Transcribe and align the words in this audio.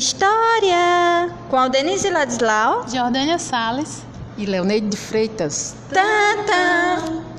História 0.00 1.30
com 1.50 1.58
a 1.58 1.68
Denise 1.68 2.08
Ladislau, 2.08 2.88
Jordânia 2.88 3.38
Salles 3.38 4.02
e 4.38 4.46
Leoneide 4.46 4.88
de 4.88 4.96
Freitas. 4.96 5.74
Tanta. 5.90 7.36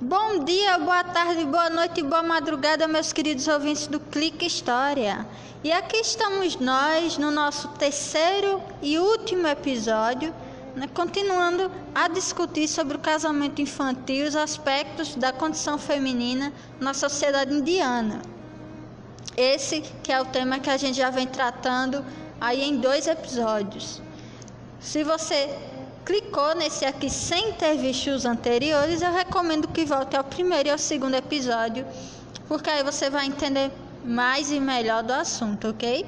Bom 0.00 0.42
dia, 0.42 0.78
boa 0.78 1.04
tarde, 1.04 1.44
boa 1.44 1.68
noite 1.68 2.00
e 2.00 2.02
boa 2.02 2.22
madrugada, 2.22 2.88
meus 2.88 3.12
queridos 3.12 3.46
ouvintes 3.46 3.88
do 3.88 4.00
Clique 4.00 4.46
História. 4.46 5.26
E 5.62 5.70
aqui 5.70 5.98
estamos 5.98 6.56
nós 6.56 7.18
no 7.18 7.30
nosso 7.30 7.68
terceiro 7.76 8.62
e 8.80 8.98
último 8.98 9.46
episódio, 9.46 10.32
né, 10.74 10.88
continuando 10.94 11.70
a 11.94 12.08
discutir 12.08 12.68
sobre 12.68 12.96
o 12.96 13.00
casamento 13.00 13.60
infantil 13.60 14.24
e 14.24 14.28
os 14.28 14.34
aspectos 14.34 15.14
da 15.14 15.30
condição 15.30 15.76
feminina 15.76 16.54
na 16.80 16.94
sociedade 16.94 17.52
indiana. 17.52 18.31
Esse 19.36 19.80
que 20.02 20.12
é 20.12 20.20
o 20.20 20.26
tema 20.26 20.58
que 20.58 20.68
a 20.68 20.76
gente 20.76 20.96
já 20.96 21.08
vem 21.08 21.26
tratando 21.26 22.04
aí 22.40 22.62
em 22.62 22.76
dois 22.76 23.06
episódios. 23.06 24.02
Se 24.78 25.02
você 25.02 25.48
clicou 26.04 26.54
nesse 26.54 26.84
aqui 26.84 27.08
sem 27.08 27.52
ter 27.52 27.76
visto 27.78 28.10
os 28.10 28.26
anteriores, 28.26 29.00
eu 29.00 29.12
recomendo 29.12 29.68
que 29.68 29.84
volte 29.84 30.16
ao 30.16 30.24
primeiro 30.24 30.68
e 30.68 30.72
ao 30.72 30.78
segundo 30.78 31.14
episódio, 31.14 31.86
porque 32.46 32.68
aí 32.68 32.82
você 32.82 33.08
vai 33.08 33.26
entender 33.26 33.70
mais 34.04 34.50
e 34.50 34.60
melhor 34.60 35.02
do 35.02 35.12
assunto, 35.12 35.68
ok? 35.68 36.04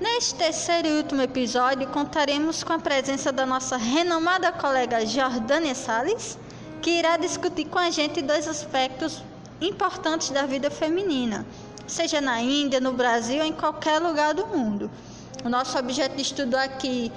Neste 0.00 0.34
terceiro 0.34 0.88
e 0.88 0.96
último 0.96 1.22
episódio, 1.22 1.86
contaremos 1.88 2.64
com 2.64 2.72
a 2.72 2.78
presença 2.78 3.30
da 3.30 3.44
nossa 3.44 3.76
renomada 3.76 4.50
colega 4.50 5.04
Jordânia 5.04 5.74
Salles, 5.74 6.38
que 6.80 6.90
irá 6.90 7.16
discutir 7.16 7.66
com 7.66 7.78
a 7.78 7.90
gente 7.90 8.22
dois 8.22 8.48
aspectos 8.48 9.22
importantes 9.60 10.30
da 10.30 10.46
vida 10.46 10.70
feminina 10.70 11.44
seja 11.88 12.20
na 12.20 12.40
Índia, 12.40 12.80
no 12.80 12.92
Brasil, 12.92 13.42
em 13.42 13.52
qualquer 13.52 13.98
lugar 14.00 14.34
do 14.34 14.46
mundo. 14.46 14.90
O 15.44 15.48
nosso 15.48 15.76
objeto 15.78 16.16
de 16.16 16.22
estudo 16.22 16.54
aqui 16.54 17.10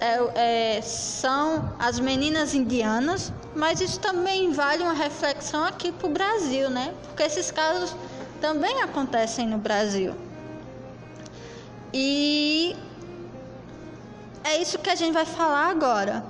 é, 0.00 0.76
é, 0.78 0.82
são 0.82 1.72
as 1.78 2.00
meninas 2.00 2.54
indianas, 2.54 3.32
mas 3.54 3.80
isso 3.80 4.00
também 4.00 4.52
vale 4.52 4.82
uma 4.82 4.92
reflexão 4.92 5.64
aqui 5.64 5.92
para 5.92 6.06
o 6.06 6.10
Brasil, 6.10 6.68
né? 6.70 6.92
Porque 7.04 7.22
esses 7.22 7.50
casos 7.50 7.94
também 8.40 8.82
acontecem 8.82 9.46
no 9.46 9.58
Brasil. 9.58 10.14
E 11.92 12.74
é 14.42 14.56
isso 14.60 14.78
que 14.78 14.90
a 14.90 14.94
gente 14.94 15.12
vai 15.12 15.26
falar 15.26 15.68
agora. 15.68 16.24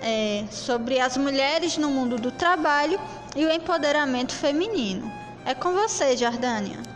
É, 0.00 0.44
sobre 0.52 1.00
as 1.00 1.16
mulheres 1.16 1.76
no 1.76 1.90
mundo 1.90 2.18
do 2.18 2.30
trabalho 2.30 3.00
e 3.34 3.44
o 3.44 3.50
empoderamento 3.50 4.32
feminino. 4.32 5.10
É 5.44 5.54
com 5.54 5.72
você, 5.72 6.16
Jordânia. 6.16 6.87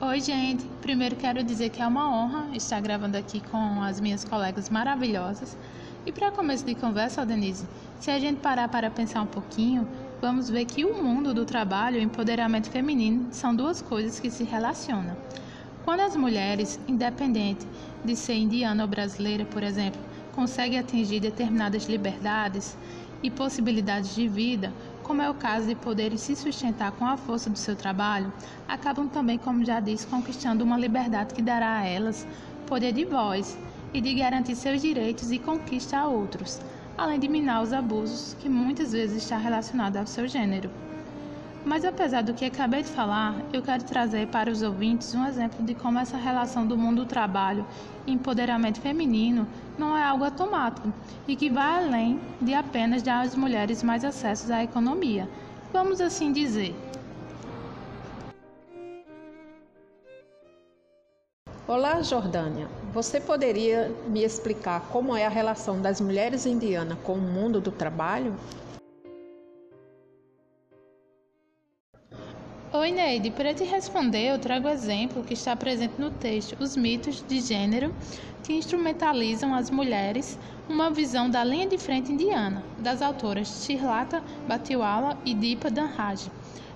Oi, 0.00 0.20
gente. 0.20 0.64
Primeiro 0.80 1.16
quero 1.16 1.42
dizer 1.42 1.70
que 1.70 1.82
é 1.82 1.86
uma 1.86 2.08
honra 2.08 2.56
estar 2.56 2.80
gravando 2.80 3.16
aqui 3.16 3.40
com 3.40 3.82
as 3.82 4.00
minhas 4.00 4.22
colegas 4.22 4.70
maravilhosas. 4.70 5.58
E 6.06 6.12
para 6.12 6.30
começo 6.30 6.64
de 6.64 6.76
conversa, 6.76 7.26
Denise, 7.26 7.66
se 7.98 8.08
a 8.08 8.18
gente 8.20 8.38
parar 8.38 8.68
para 8.68 8.92
pensar 8.92 9.22
um 9.22 9.26
pouquinho, 9.26 9.88
vamos 10.20 10.48
ver 10.48 10.66
que 10.66 10.84
o 10.84 11.02
mundo 11.02 11.34
do 11.34 11.44
trabalho 11.44 11.96
e 11.96 11.98
o 11.98 12.02
empoderamento 12.04 12.70
feminino 12.70 13.26
são 13.32 13.52
duas 13.52 13.82
coisas 13.82 14.20
que 14.20 14.30
se 14.30 14.44
relacionam. 14.44 15.16
Quando 15.84 16.00
as 16.00 16.14
mulheres, 16.14 16.78
independente 16.86 17.66
de 18.04 18.14
ser 18.14 18.34
indiana 18.34 18.84
ou 18.84 18.88
brasileira, 18.88 19.44
por 19.46 19.64
exemplo, 19.64 20.00
conseguem 20.32 20.78
atingir 20.78 21.18
determinadas 21.18 21.86
liberdades, 21.88 22.78
e 23.22 23.30
possibilidades 23.30 24.14
de 24.14 24.28
vida, 24.28 24.72
como 25.02 25.22
é 25.22 25.30
o 25.30 25.34
caso 25.34 25.66
de 25.66 25.74
poderem 25.74 26.18
se 26.18 26.36
sustentar 26.36 26.92
com 26.92 27.04
a 27.06 27.16
força 27.16 27.48
do 27.48 27.58
seu 27.58 27.74
trabalho, 27.74 28.32
acabam 28.66 29.08
também, 29.08 29.38
como 29.38 29.64
já 29.64 29.80
disse, 29.80 30.06
conquistando 30.06 30.64
uma 30.64 30.78
liberdade 30.78 31.34
que 31.34 31.42
dará 31.42 31.78
a 31.78 31.84
elas 31.84 32.26
poder 32.66 32.92
de 32.92 33.04
voz 33.04 33.58
e 33.94 34.00
de 34.00 34.14
garantir 34.14 34.54
seus 34.54 34.82
direitos 34.82 35.32
e 35.32 35.38
conquista 35.38 35.98
a 35.98 36.06
outros, 36.06 36.60
além 36.96 37.18
de 37.18 37.28
minar 37.28 37.62
os 37.62 37.72
abusos 37.72 38.34
que 38.34 38.48
muitas 38.48 38.92
vezes 38.92 39.22
está 39.22 39.38
relacionado 39.38 39.96
ao 39.96 40.06
seu 40.06 40.28
gênero. 40.28 40.87
Mas 41.64 41.84
apesar 41.84 42.22
do 42.22 42.32
que 42.32 42.44
acabei 42.44 42.82
de 42.82 42.88
falar, 42.88 43.34
eu 43.52 43.62
quero 43.62 43.84
trazer 43.84 44.28
para 44.28 44.50
os 44.50 44.62
ouvintes 44.62 45.14
um 45.14 45.26
exemplo 45.26 45.64
de 45.64 45.74
como 45.74 45.98
essa 45.98 46.16
relação 46.16 46.66
do 46.66 46.78
mundo 46.78 47.04
do 47.04 47.06
trabalho 47.06 47.66
e 48.06 48.12
empoderamento 48.12 48.80
feminino 48.80 49.46
não 49.76 49.96
é 49.96 50.02
algo 50.02 50.24
automático 50.24 50.92
e 51.26 51.36
que 51.36 51.50
vai 51.50 51.84
além 51.84 52.20
de 52.40 52.54
apenas 52.54 53.02
dar 53.02 53.20
às 53.20 53.34
mulheres 53.34 53.82
mais 53.82 54.04
acessos 54.04 54.50
à 54.50 54.62
economia. 54.62 55.28
Vamos 55.72 56.00
assim 56.00 56.32
dizer. 56.32 56.74
Olá, 61.66 62.00
Jordânia. 62.00 62.66
Você 62.94 63.20
poderia 63.20 63.92
me 64.06 64.24
explicar 64.24 64.80
como 64.90 65.14
é 65.14 65.26
a 65.26 65.28
relação 65.28 65.82
das 65.82 66.00
mulheres 66.00 66.46
indianas 66.46 66.98
com 67.04 67.12
o 67.12 67.20
mundo 67.20 67.60
do 67.60 67.70
trabalho? 67.70 68.34
Para 73.36 73.52
te 73.52 73.64
responder, 73.64 74.30
eu 74.30 74.38
trago 74.38 74.66
o 74.66 74.70
exemplo 74.70 75.22
que 75.22 75.34
está 75.34 75.54
presente 75.54 76.00
no 76.00 76.10
texto, 76.10 76.56
os 76.58 76.74
mitos 76.74 77.22
de 77.22 77.38
gênero 77.38 77.94
que 78.42 78.54
instrumentalizam 78.54 79.54
as 79.54 79.70
mulheres, 79.70 80.38
uma 80.66 80.90
visão 80.90 81.28
da 81.28 81.44
linha 81.44 81.68
de 81.68 81.76
frente 81.76 82.10
indiana, 82.10 82.64
das 82.78 83.02
autoras 83.02 83.62
Shirlata 83.62 84.22
Batiwala 84.48 85.18
e 85.22 85.34
Deepa 85.34 85.70
Danraj. 85.70 86.30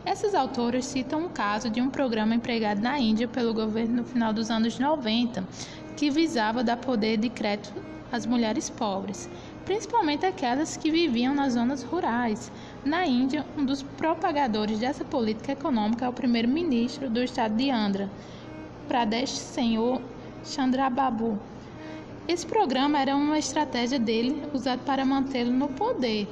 Essas 0.05 0.35
autoras 0.35 0.85
citam 0.85 1.25
um 1.25 1.29
caso 1.31 1.71
de 1.71 1.81
um 1.81 1.89
programa 1.89 2.35
empregado 2.35 2.83
na 2.83 2.99
Índia 2.99 3.27
pelo 3.27 3.55
governo 3.55 3.97
no 3.97 4.05
final 4.05 4.35
dos 4.35 4.51
anos 4.51 4.79
90, 4.79 5.49
que 5.97 6.11
visava 6.11 6.63
dar 6.63 6.77
poder 6.77 7.17
de 7.17 7.31
crédito 7.31 7.73
às 8.13 8.27
mulheres 8.27 8.69
pobres 8.69 9.31
principalmente 9.65 10.27
aquelas 10.27 10.77
que 10.77 10.91
viviam 10.91 11.35
nas 11.35 11.55
zonas 11.55 11.83
rurais. 11.83 12.51
Na 12.85 13.07
Índia, 13.07 13.47
um 13.57 13.65
dos 13.65 13.83
propagadores 13.83 14.79
dessa 14.79 15.05
política 15.05 15.53
econômica 15.53 16.05
é 16.05 16.09
o 16.09 16.13
primeiro-ministro 16.13 17.09
do 17.09 17.23
estado 17.23 17.57
de 17.57 17.71
Andhra 17.71 18.11
Pradesh, 18.89 19.31
senhor 19.31 20.03
Chandrababu. 20.45 21.39
Esse 22.27 22.47
programa 22.47 23.01
era 23.01 23.17
uma 23.17 23.39
estratégia 23.39 23.99
dele 23.99 24.43
usada 24.53 24.83
para 24.85 25.05
mantê-lo 25.05 25.53
no 25.53 25.69
poder. 25.69 26.29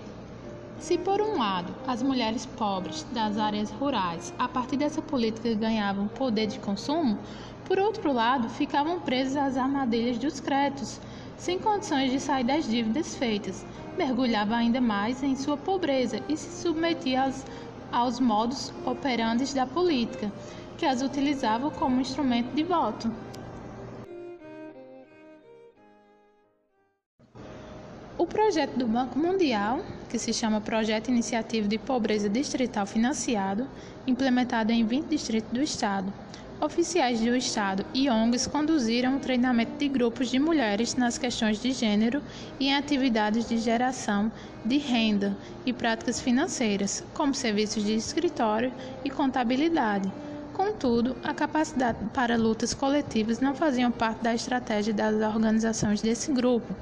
Se 0.79 0.97
por 0.97 1.21
um 1.21 1.39
lado 1.39 1.75
as 1.87 2.03
mulheres 2.03 2.47
pobres 2.47 3.07
das 3.13 3.37
áreas 3.37 3.71
rurais, 3.71 4.33
a 4.39 4.49
partir 4.49 4.77
dessa 4.77 5.03
política 5.03 5.53
ganhavam 5.55 6.09
poder 6.09 6.47
de 6.47 6.59
consumo, 6.59 7.19
por 7.67 7.79
outro 7.79 8.13
lado 8.13 8.49
ficavam 8.49 8.99
presas 9.01 9.37
às 9.37 9.57
armadilhas 9.57 10.19
dos 10.19 10.41
créditos, 10.41 11.01
sem 11.41 11.59
condições 11.59 12.11
de 12.11 12.21
sair 12.21 12.45
das 12.45 12.69
dívidas 12.69 13.15
feitas, 13.17 13.65
mergulhava 13.97 14.55
ainda 14.55 14.79
mais 14.79 15.23
em 15.23 15.35
sua 15.35 15.57
pobreza 15.57 16.21
e 16.29 16.37
se 16.37 16.63
submetia 16.63 17.23
aos, 17.23 17.45
aos 17.91 18.21
modos 18.21 18.71
operantes 18.85 19.55
da 19.55 19.67
política, 19.67 20.31
que 20.77 20.85
as 20.85 21.01
utilizava 21.01 21.71
como 21.71 22.01
instrumento 22.01 22.55
de 22.55 22.63
voto. 22.63 23.11
O 28.19 28.27
projeto 28.27 28.77
do 28.77 28.87
Banco 28.87 29.19
Mundial, 29.19 29.81
que 30.11 30.19
se 30.19 30.35
chama 30.35 30.61
Projeto 30.61 31.09
Iniciativo 31.09 31.67
de 31.67 31.79
Pobreza 31.79 32.29
Distrital 32.29 32.85
Financiado, 32.85 33.67
implementado 34.07 34.73
em 34.73 34.85
20 34.85 35.07
distritos 35.07 35.51
do 35.51 35.63
Estado, 35.63 36.13
Oficiais 36.61 37.19
do 37.21 37.35
Estado 37.35 37.87
e 37.95 38.11
ONGs 38.11 38.47
conduziram 38.47 39.17
o 39.17 39.19
treinamento 39.19 39.79
de 39.79 39.89
grupos 39.89 40.29
de 40.29 40.39
mulheres 40.39 40.95
nas 40.95 41.17
questões 41.17 41.59
de 41.59 41.73
gênero 41.73 42.23
e 42.59 42.67
em 42.67 42.75
atividades 42.75 43.49
de 43.49 43.57
geração 43.57 44.31
de 44.63 44.77
renda 44.77 45.35
e 45.65 45.73
práticas 45.73 46.21
financeiras, 46.21 47.03
como 47.15 47.35
serviços 47.35 47.83
de 47.83 47.95
escritório 47.95 48.71
e 49.03 49.09
contabilidade. 49.09 50.13
Contudo, 50.53 51.17
a 51.25 51.33
capacidade 51.33 51.99
para 52.13 52.37
lutas 52.37 52.75
coletivas 52.75 53.41
não 53.41 53.55
faziam 53.55 53.91
parte 53.91 54.23
da 54.23 54.35
estratégia 54.35 54.93
das 54.93 55.15
organizações 55.15 56.03
desse 56.03 56.31
grupo. 56.31 56.77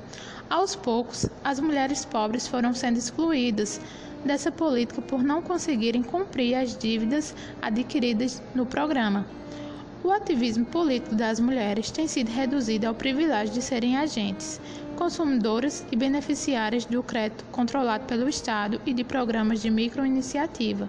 Aos 0.50 0.74
poucos, 0.74 1.26
as 1.44 1.60
mulheres 1.60 2.04
pobres 2.04 2.48
foram 2.48 2.74
sendo 2.74 2.98
excluídas 2.98 3.80
dessa 4.24 4.50
política 4.50 5.00
por 5.00 5.22
não 5.22 5.40
conseguirem 5.40 6.02
cumprir 6.02 6.56
as 6.56 6.76
dívidas 6.76 7.32
adquiridas 7.62 8.42
no 8.56 8.66
programa. 8.66 9.24
O 10.04 10.12
ativismo 10.12 10.64
político 10.64 11.16
das 11.16 11.40
mulheres 11.40 11.90
tem 11.90 12.06
sido 12.06 12.30
reduzido 12.30 12.86
ao 12.86 12.94
privilégio 12.94 13.52
de 13.52 13.60
serem 13.60 13.96
agentes, 13.96 14.60
consumidoras 14.96 15.84
e 15.90 15.96
beneficiárias 15.96 16.84
do 16.84 17.02
crédito 17.02 17.44
controlado 17.50 18.04
pelo 18.06 18.28
Estado 18.28 18.80
e 18.86 18.94
de 18.94 19.02
programas 19.02 19.60
de 19.60 19.68
microiniciativa, 19.70 20.88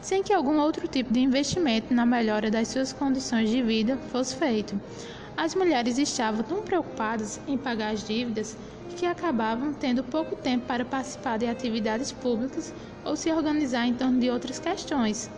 sem 0.00 0.22
que 0.22 0.32
algum 0.32 0.56
outro 0.60 0.86
tipo 0.86 1.12
de 1.12 1.18
investimento 1.18 1.92
na 1.92 2.06
melhora 2.06 2.48
das 2.48 2.68
suas 2.68 2.92
condições 2.92 3.50
de 3.50 3.60
vida 3.60 3.98
fosse 4.12 4.36
feito. 4.36 4.80
As 5.36 5.56
mulheres 5.56 5.98
estavam 5.98 6.44
tão 6.44 6.62
preocupadas 6.62 7.40
em 7.48 7.58
pagar 7.58 7.92
as 7.92 8.06
dívidas 8.06 8.56
que 8.96 9.04
acabavam 9.04 9.74
tendo 9.74 10.04
pouco 10.04 10.36
tempo 10.36 10.64
para 10.64 10.84
participar 10.84 11.38
de 11.38 11.46
atividades 11.48 12.12
públicas 12.12 12.72
ou 13.04 13.16
se 13.16 13.32
organizar 13.32 13.84
em 13.88 13.94
torno 13.94 14.20
de 14.20 14.30
outras 14.30 14.60
questões. 14.60 15.28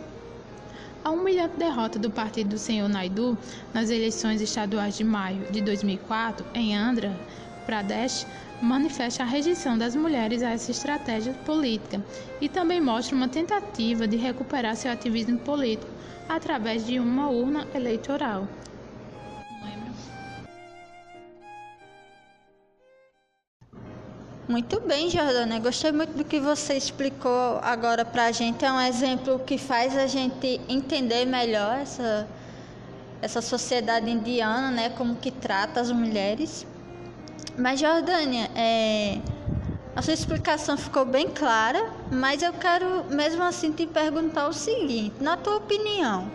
A 1.07 1.09
humilhante 1.09 1.55
derrota 1.55 1.97
do 1.97 2.11
partido 2.11 2.49
do 2.49 2.57
senhor 2.57 2.89
Naidu 2.89 3.37
nas 3.73 3.89
eleições 3.89 4.41
estaduais 4.41 4.97
de 4.97 5.05
maio 5.05 5.49
de 5.49 5.61
2004 5.61 6.45
em 6.53 6.75
Andhra 6.75 7.17
Pradesh 7.65 8.27
manifesta 8.61 9.23
a 9.23 9.25
rejeição 9.25 9.77
das 9.77 9.95
mulheres 9.95 10.43
a 10.43 10.49
essa 10.49 10.69
estratégia 10.69 11.33
política 11.45 12.03
e 12.41 12.49
também 12.49 12.81
mostra 12.81 13.15
uma 13.15 13.29
tentativa 13.29 14.05
de 14.05 14.17
recuperar 14.17 14.75
seu 14.75 14.91
ativismo 14.91 15.37
político 15.37 15.89
através 16.27 16.85
de 16.85 16.99
uma 16.99 17.29
urna 17.29 17.65
eleitoral. 17.73 18.45
Muito 24.47 24.79
bem, 24.79 25.09
Jordana. 25.09 25.59
Gostei 25.59 25.91
muito 25.91 26.15
do 26.15 26.23
que 26.23 26.39
você 26.39 26.75
explicou 26.75 27.59
agora 27.61 28.05
para 28.05 28.27
a 28.27 28.31
gente. 28.31 28.63
É 28.63 28.71
um 28.71 28.79
exemplo 28.79 29.39
que 29.39 29.57
faz 29.57 29.97
a 29.97 30.07
gente 30.07 30.61
entender 30.69 31.25
melhor 31.25 31.79
essa, 31.79 32.25
essa 33.21 33.41
sociedade 33.41 34.09
indiana, 34.09 34.71
né? 34.71 34.89
Como 34.91 35.17
que 35.17 35.31
trata 35.31 35.81
as 35.81 35.91
mulheres. 35.91 36.65
Mas, 37.57 37.81
Jordânia, 37.81 38.49
é, 38.55 39.19
a 39.93 40.01
sua 40.01 40.13
explicação 40.13 40.77
ficou 40.77 41.03
bem 41.03 41.27
clara, 41.27 41.91
mas 42.09 42.41
eu 42.41 42.53
quero 42.53 43.03
mesmo 43.09 43.43
assim 43.43 43.73
te 43.73 43.85
perguntar 43.85 44.47
o 44.47 44.53
seguinte: 44.53 45.15
na 45.19 45.35
tua 45.35 45.57
opinião, 45.57 46.31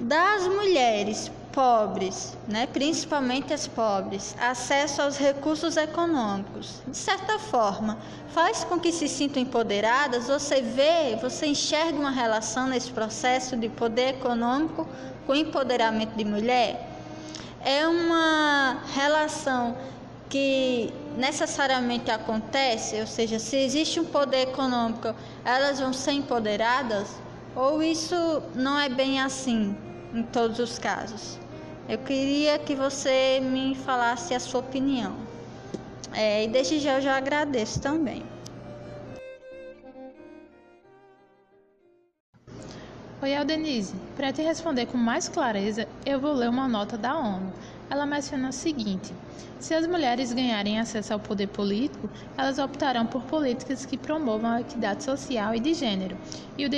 das 0.00 0.48
mulheres 0.48 1.30
pobres, 1.56 2.36
né, 2.46 2.66
principalmente 2.66 3.54
as 3.54 3.66
pobres, 3.66 4.36
acesso 4.38 5.00
aos 5.00 5.16
recursos 5.16 5.78
econômicos, 5.78 6.82
de 6.86 6.94
certa 6.94 7.38
forma, 7.38 7.96
faz 8.28 8.62
com 8.62 8.78
que 8.78 8.92
se 8.92 9.08
sintam 9.08 9.42
empoderadas? 9.42 10.28
Você 10.28 10.60
vê, 10.60 11.16
você 11.16 11.46
enxerga 11.46 11.98
uma 11.98 12.10
relação 12.10 12.66
nesse 12.66 12.90
processo 12.90 13.56
de 13.56 13.70
poder 13.70 14.16
econômico 14.16 14.86
com 15.26 15.34
empoderamento 15.34 16.14
de 16.14 16.26
mulher? 16.26 16.90
É 17.64 17.88
uma 17.88 18.82
relação 18.94 19.78
que 20.28 20.92
necessariamente 21.16 22.10
acontece, 22.10 23.00
ou 23.00 23.06
seja, 23.06 23.38
se 23.38 23.56
existe 23.56 23.98
um 23.98 24.04
poder 24.04 24.48
econômico, 24.48 25.14
elas 25.42 25.80
vão 25.80 25.94
ser 25.94 26.12
empoderadas? 26.12 27.08
Ou 27.54 27.82
isso 27.82 28.42
não 28.54 28.78
é 28.78 28.90
bem 28.90 29.22
assim 29.22 29.74
em 30.12 30.22
todos 30.22 30.58
os 30.58 30.78
casos? 30.78 31.45
Eu 31.88 31.98
queria 31.98 32.58
que 32.58 32.74
você 32.74 33.38
me 33.40 33.76
falasse 33.76 34.34
a 34.34 34.40
sua 34.40 34.58
opinião. 34.58 35.14
É, 36.12 36.42
e 36.42 36.48
desde 36.48 36.80
já 36.80 36.94
eu 36.94 37.00
já 37.00 37.16
agradeço 37.16 37.80
também. 37.80 38.24
Oi, 43.22 43.36
Aldenise. 43.36 43.94
Para 44.16 44.32
te 44.32 44.42
responder 44.42 44.86
com 44.86 44.98
mais 44.98 45.28
clareza, 45.28 45.86
eu 46.04 46.18
vou 46.18 46.32
ler 46.32 46.50
uma 46.50 46.66
nota 46.66 46.98
da 46.98 47.16
ONU. 47.16 47.52
Ela 47.88 48.04
menciona 48.04 48.48
o 48.48 48.52
seguinte: 48.52 49.16
se 49.58 49.72
as 49.72 49.86
mulheres 49.86 50.32
ganharem 50.32 50.78
acesso 50.78 51.12
ao 51.12 51.20
poder 51.20 51.46
político, 51.48 52.10
elas 52.36 52.58
optarão 52.58 53.06
por 53.06 53.24
políticas 53.24 53.86
que 53.86 53.96
promovam 53.96 54.50
a 54.50 54.60
equidade 54.60 55.04
social 55.04 55.54
e 55.54 55.60
de 55.60 55.72
gênero 55.72 56.18
e 56.58 56.66
o 56.66 56.70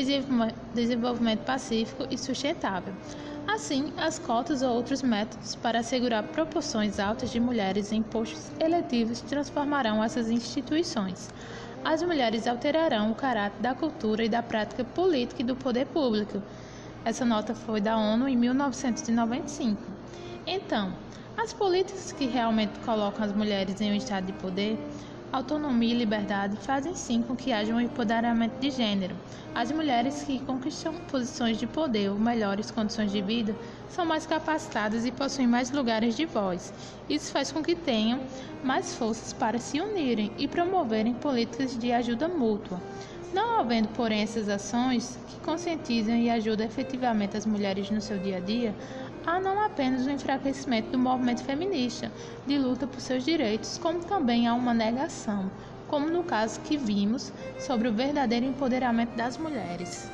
desenvolvimento 0.74 1.44
pacífico 1.44 2.06
e 2.10 2.18
sustentável. 2.18 2.94
Assim, 3.46 3.94
as 3.96 4.18
cotas 4.18 4.60
ou 4.60 4.74
outros 4.74 5.02
métodos 5.02 5.54
para 5.54 5.78
assegurar 5.78 6.22
proporções 6.24 6.98
altas 6.98 7.30
de 7.30 7.40
mulheres 7.40 7.90
em 7.90 8.02
postos 8.02 8.52
eletivos 8.60 9.22
transformarão 9.22 10.04
essas 10.04 10.28
instituições. 10.30 11.30
As 11.82 12.02
mulheres 12.02 12.46
alterarão 12.46 13.10
o 13.10 13.14
caráter 13.14 13.62
da 13.62 13.74
cultura 13.74 14.22
e 14.22 14.28
da 14.28 14.42
prática 14.42 14.84
política 14.84 15.40
e 15.40 15.46
do 15.46 15.56
poder 15.56 15.86
público. 15.86 16.42
Essa 17.02 17.24
nota 17.24 17.54
foi 17.54 17.80
da 17.80 17.96
ONU 17.96 18.28
em 18.28 18.36
1995. 18.36 19.97
Então, 20.50 20.92
as 21.36 21.52
políticas 21.52 22.10
que 22.10 22.26
realmente 22.26 22.78
colocam 22.80 23.24
as 23.24 23.32
mulheres 23.32 23.80
em 23.80 23.92
um 23.92 23.94
estado 23.94 24.26
de 24.26 24.32
poder 24.32 24.78
Autonomia 25.30 25.92
e 25.94 25.98
liberdade 25.98 26.56
fazem 26.56 26.94
sim 26.94 27.20
com 27.20 27.36
que 27.36 27.52
haja 27.52 27.74
um 27.74 27.80
empoderamento 27.80 28.58
de 28.58 28.70
gênero. 28.70 29.14
As 29.54 29.70
mulheres 29.70 30.22
que 30.22 30.38
conquistam 30.38 30.94
posições 31.10 31.58
de 31.58 31.66
poder 31.66 32.08
ou 32.08 32.18
melhores 32.18 32.70
condições 32.70 33.12
de 33.12 33.20
vida 33.20 33.54
são 33.90 34.06
mais 34.06 34.24
capacitadas 34.24 35.04
e 35.04 35.12
possuem 35.12 35.46
mais 35.46 35.70
lugares 35.70 36.16
de 36.16 36.24
voz. 36.24 36.72
Isso 37.10 37.30
faz 37.30 37.52
com 37.52 37.62
que 37.62 37.76
tenham 37.76 38.20
mais 38.64 38.94
forças 38.94 39.34
para 39.34 39.58
se 39.58 39.78
unirem 39.78 40.32
e 40.38 40.48
promoverem 40.48 41.12
políticas 41.12 41.78
de 41.78 41.92
ajuda 41.92 42.26
mútua. 42.26 42.80
Não 43.30 43.60
havendo, 43.60 43.88
porém, 43.88 44.22
essas 44.22 44.48
ações 44.48 45.18
que 45.28 45.40
conscientizam 45.40 46.16
e 46.16 46.30
ajudam 46.30 46.66
efetivamente 46.66 47.36
as 47.36 47.44
mulheres 47.44 47.90
no 47.90 48.00
seu 48.00 48.18
dia 48.18 48.38
a 48.38 48.40
dia, 48.40 48.74
há 49.28 49.38
não 49.38 49.62
apenas 49.62 50.06
o 50.06 50.10
enfraquecimento 50.10 50.90
do 50.90 50.98
movimento 50.98 51.44
feminista 51.44 52.10
de 52.46 52.56
luta 52.56 52.86
por 52.86 52.98
seus 52.98 53.24
direitos, 53.24 53.76
como 53.76 54.02
também 54.02 54.48
há 54.48 54.54
uma 54.54 54.72
negação, 54.72 55.50
como 55.86 56.08
no 56.08 56.24
caso 56.24 56.60
que 56.60 56.78
vimos 56.78 57.30
sobre 57.58 57.88
o 57.88 57.92
verdadeiro 57.92 58.46
empoderamento 58.46 59.14
das 59.16 59.36
mulheres. 59.36 60.10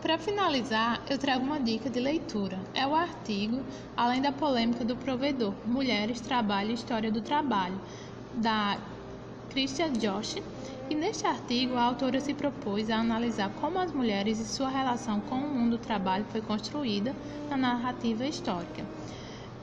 Para 0.00 0.18
finalizar, 0.18 1.02
eu 1.08 1.18
trago 1.18 1.44
uma 1.44 1.60
dica 1.60 1.90
de 1.90 2.00
leitura. 2.00 2.58
É 2.74 2.86
o 2.86 2.94
artigo 2.94 3.62
Além 3.96 4.20
da 4.20 4.32
polêmica 4.32 4.84
do 4.84 4.96
provedor: 4.96 5.54
Mulheres, 5.66 6.20
Trabalho 6.20 6.70
e 6.70 6.74
História 6.74 7.10
do 7.10 7.22
Trabalho, 7.22 7.80
da 8.34 8.78
Christian 9.50 9.92
Josh, 9.92 10.36
e 10.90 10.94
neste 10.94 11.26
artigo, 11.26 11.76
a 11.76 11.82
autora 11.82 12.20
se 12.20 12.34
propôs 12.34 12.90
a 12.90 12.98
analisar 12.98 13.50
como 13.60 13.78
as 13.78 13.92
mulheres 13.92 14.38
e 14.38 14.44
sua 14.44 14.68
relação 14.68 15.20
com 15.20 15.36
o 15.36 15.54
mundo 15.54 15.78
do 15.78 15.82
trabalho 15.82 16.26
foi 16.30 16.42
construída 16.42 17.14
na 17.48 17.56
narrativa 17.56 18.26
histórica. 18.26 18.84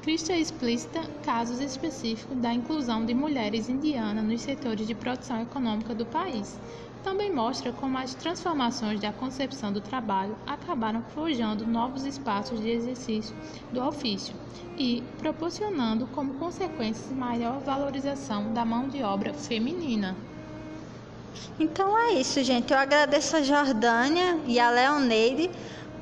Christian 0.01 0.38
explícita 0.38 1.00
casos 1.23 1.59
específicos 1.59 2.35
da 2.38 2.51
inclusão 2.51 3.06
de 3.06 3.13
mulheres 3.13 3.69
indianas 3.69 4.25
nos 4.25 4.41
setores 4.41 4.88
de 4.88 4.95
produção 4.95 5.39
econômica 5.41 5.94
do 5.94 6.07
país. 6.07 6.57
Também 7.03 7.33
mostra 7.33 7.71
como 7.71 8.00
as 8.00 8.15
transformações 8.15 9.00
da 9.00 9.13
concepção 9.13 9.71
do 9.71 9.79
trabalho 9.79 10.36
acabaram 10.48 11.03
forjando 11.03 11.67
novos 11.67 12.03
espaços 12.03 12.60
de 12.60 12.69
exercício 12.69 13.36
do 13.72 13.84
ofício 13.84 14.36
e 14.77 15.03
proporcionando 15.19 16.07
como 16.07 16.34
consequência 16.36 17.15
maior 17.15 17.60
valorização 17.60 18.53
da 18.53 18.65
mão 18.65 18.88
de 18.88 19.03
obra 19.03 19.34
feminina. 19.34 20.15
Então 21.59 21.97
é 21.97 22.13
isso, 22.13 22.43
gente. 22.43 22.73
Eu 22.73 22.79
agradeço 22.79 23.38
a 23.38 23.41
Jordânia 23.41 24.39
e 24.47 24.59
a 24.59 24.69
Leoneide 24.69 25.50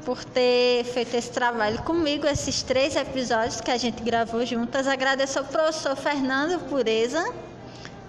por 0.05 0.23
ter 0.23 0.83
feito 0.85 1.15
esse 1.15 1.31
trabalho 1.31 1.79
comigo, 1.83 2.25
esses 2.25 2.63
três 2.63 2.95
episódios 2.95 3.61
que 3.61 3.69
a 3.69 3.77
gente 3.77 4.01
gravou 4.01 4.45
juntas. 4.45 4.87
Agradeço 4.87 5.39
ao 5.39 5.45
professor 5.45 5.95
Fernando 5.95 6.59
Pureza, 6.67 7.33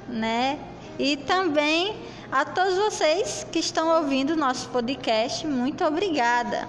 né? 0.08 0.58
E 0.98 1.16
também 1.16 1.96
a 2.30 2.44
todos 2.44 2.76
vocês 2.76 3.46
que 3.50 3.58
estão 3.58 3.88
ouvindo 4.02 4.34
o 4.34 4.36
nosso 4.36 4.68
podcast. 4.68 5.46
Muito 5.46 5.84
obrigada. 5.84 6.68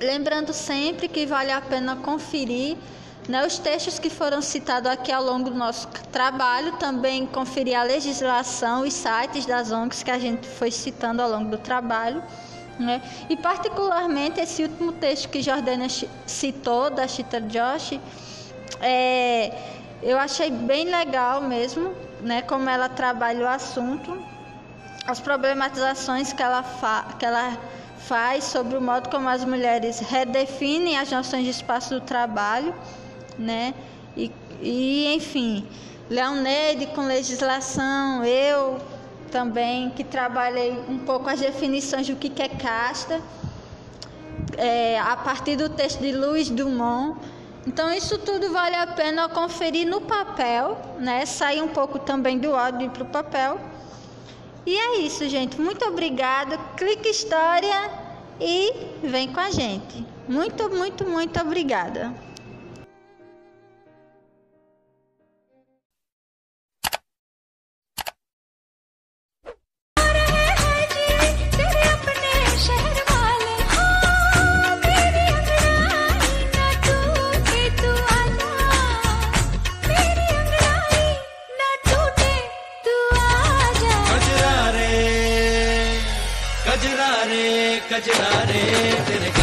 Lembrando 0.00 0.52
sempre 0.52 1.08
que 1.08 1.24
vale 1.24 1.52
a 1.52 1.60
pena 1.60 1.96
conferir 1.96 2.76
né, 3.28 3.44
os 3.44 3.58
textos 3.58 3.98
que 3.98 4.08
foram 4.08 4.40
citados 4.40 4.90
aqui 4.90 5.10
ao 5.10 5.22
longo 5.22 5.50
do 5.50 5.56
nosso 5.56 5.88
trabalho, 6.12 6.76
também 6.76 7.26
conferir 7.26 7.78
a 7.78 7.82
legislação, 7.82 8.82
os 8.82 8.94
sites 8.94 9.44
das 9.46 9.72
ONGs 9.72 10.02
que 10.02 10.10
a 10.10 10.18
gente 10.18 10.46
foi 10.46 10.70
citando 10.70 11.20
ao 11.20 11.28
longo 11.28 11.50
do 11.50 11.58
trabalho. 11.58 12.22
Né? 12.78 13.02
E 13.28 13.36
particularmente 13.36 14.40
esse 14.40 14.62
último 14.62 14.92
texto 14.92 15.28
que 15.28 15.42
Jordana 15.42 15.86
citou, 16.26 16.90
da 16.90 17.08
Chita 17.08 17.40
Josh, 17.40 17.98
é, 18.80 19.52
eu 20.02 20.18
achei 20.18 20.50
bem 20.50 20.84
legal 20.84 21.40
mesmo, 21.40 21.94
né, 22.20 22.42
como 22.42 22.68
ela 22.68 22.88
trabalha 22.88 23.44
o 23.44 23.48
assunto, 23.48 24.22
as 25.06 25.20
problematizações 25.20 26.32
que 26.32 26.42
ela, 26.42 26.62
que 27.18 27.24
ela 27.24 27.56
faz 27.98 28.44
sobre 28.44 28.76
o 28.76 28.80
modo 28.80 29.08
como 29.08 29.28
as 29.28 29.44
mulheres 29.44 29.98
redefinem 29.98 30.98
as 30.98 31.10
noções 31.10 31.44
de 31.44 31.50
espaço 31.50 31.94
do 31.94 32.00
trabalho 32.00 32.74
né? 33.38 33.74
E, 34.16 34.32
e 34.60 35.14
enfim, 35.14 35.66
Leoneide 36.08 36.86
com 36.86 37.02
legislação, 37.02 38.24
eu 38.24 38.78
também 39.30 39.90
que 39.90 40.04
trabalhei 40.04 40.72
um 40.88 40.98
pouco 40.98 41.28
as 41.28 41.40
definições 41.40 42.06
do 42.08 42.14
que 42.14 42.40
é 42.40 42.48
casta, 42.48 43.20
é, 44.56 44.98
a 45.00 45.16
partir 45.16 45.56
do 45.56 45.68
texto 45.68 46.00
de 46.00 46.12
Luiz 46.12 46.48
Dumont. 46.48 47.18
Então 47.66 47.92
isso 47.92 48.18
tudo 48.18 48.52
vale 48.52 48.76
a 48.76 48.86
pena 48.86 49.28
conferir 49.28 49.88
no 49.88 50.00
papel, 50.00 50.78
né? 51.00 51.26
Sair 51.26 51.60
um 51.60 51.68
pouco 51.68 51.98
também 51.98 52.38
do 52.38 52.54
áudio 52.54 52.88
para 52.90 53.02
o 53.02 53.06
papel. 53.06 53.60
E 54.64 54.76
é 54.76 54.98
isso, 55.00 55.28
gente. 55.28 55.60
Muito 55.60 55.84
obrigada. 55.84 56.56
Clique 56.76 57.08
história 57.08 57.90
e 58.40 58.72
vem 59.02 59.32
com 59.32 59.40
a 59.40 59.50
gente. 59.50 60.06
Muito, 60.28 60.70
muito, 60.70 61.04
muito 61.04 61.40
obrigada. 61.40 62.14
कजरा 87.90 88.30
रे 88.50 88.62
तेरे 89.08 89.35